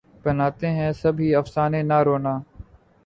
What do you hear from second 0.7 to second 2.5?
ہیں سب ہی افسانے نہ رونا